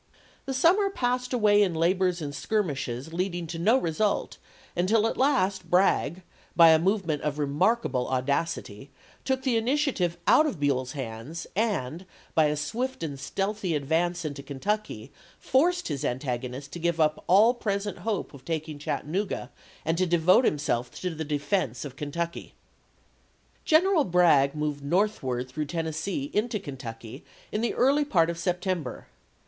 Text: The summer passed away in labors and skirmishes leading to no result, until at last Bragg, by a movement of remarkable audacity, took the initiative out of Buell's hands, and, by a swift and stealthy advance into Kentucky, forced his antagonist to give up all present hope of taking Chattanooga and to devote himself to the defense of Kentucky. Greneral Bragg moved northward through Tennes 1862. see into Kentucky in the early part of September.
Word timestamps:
The 0.47 0.53
summer 0.55 0.89
passed 0.89 1.31
away 1.31 1.61
in 1.61 1.75
labors 1.75 2.23
and 2.23 2.33
skirmishes 2.33 3.13
leading 3.13 3.45
to 3.45 3.59
no 3.59 3.77
result, 3.77 4.39
until 4.75 5.05
at 5.05 5.15
last 5.15 5.69
Bragg, 5.69 6.23
by 6.55 6.69
a 6.69 6.79
movement 6.79 7.21
of 7.21 7.37
remarkable 7.37 8.07
audacity, 8.07 8.89
took 9.23 9.43
the 9.43 9.57
initiative 9.57 10.17
out 10.25 10.47
of 10.47 10.59
Buell's 10.59 10.93
hands, 10.93 11.45
and, 11.55 12.07
by 12.33 12.45
a 12.45 12.55
swift 12.55 13.03
and 13.03 13.19
stealthy 13.19 13.75
advance 13.75 14.25
into 14.25 14.41
Kentucky, 14.41 15.11
forced 15.37 15.87
his 15.87 16.03
antagonist 16.03 16.71
to 16.73 16.79
give 16.79 16.99
up 16.99 17.23
all 17.27 17.53
present 17.53 17.99
hope 17.99 18.33
of 18.33 18.43
taking 18.43 18.79
Chattanooga 18.79 19.51
and 19.85 19.99
to 19.99 20.07
devote 20.07 20.45
himself 20.45 20.89
to 20.99 21.13
the 21.13 21.23
defense 21.23 21.85
of 21.85 21.95
Kentucky. 21.95 22.55
Greneral 23.67 24.09
Bragg 24.09 24.55
moved 24.55 24.83
northward 24.83 25.47
through 25.47 25.65
Tennes 25.65 25.85
1862. 26.01 26.11
see 26.11 26.35
into 26.35 26.57
Kentucky 26.59 27.23
in 27.51 27.61
the 27.61 27.75
early 27.75 28.03
part 28.03 28.31
of 28.31 28.39
September. 28.39 29.05